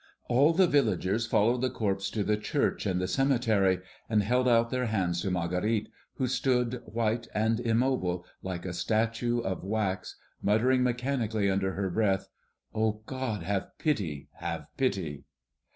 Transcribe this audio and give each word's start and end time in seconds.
All 0.27 0.51
the 0.53 0.65
villagers 0.65 1.27
followed 1.27 1.61
the 1.61 1.69
corpse 1.69 2.09
to 2.09 2.23
the 2.23 2.35
church 2.35 2.87
and 2.87 2.99
the 2.99 3.07
cemetery, 3.07 3.81
and 4.09 4.23
held 4.23 4.47
out 4.47 4.71
their 4.71 4.87
hands 4.87 5.21
to 5.21 5.29
Marguerite, 5.29 5.89
who 6.15 6.25
stood 6.27 6.81
white 6.87 7.27
and 7.35 7.59
immobile, 7.59 8.25
like 8.41 8.65
a 8.65 8.73
statue 8.73 9.41
of 9.41 9.63
wax, 9.63 10.15
muttering 10.41 10.81
mechanically 10.81 11.51
under 11.51 11.73
her 11.73 11.91
breath, 11.91 12.29
"O 12.73 13.03
God, 13.05 13.43
have 13.43 13.77
pity! 13.77 14.27
have 14.37 14.65
pity!" 14.75 15.25